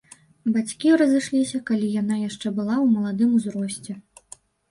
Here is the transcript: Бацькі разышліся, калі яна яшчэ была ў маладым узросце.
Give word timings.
Бацькі 0.53 0.93
разышліся, 1.01 1.61
калі 1.67 1.91
яна 2.01 2.15
яшчэ 2.21 2.47
была 2.61 2.75
ў 2.79 2.97
маладым 2.97 3.37
узросце. 3.41 3.99